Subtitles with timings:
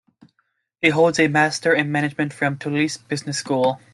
[0.81, 3.79] He holds a Master in management from Toulouse Business School.